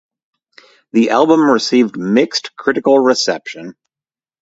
[0.93, 3.75] The album received a mixed critical reception.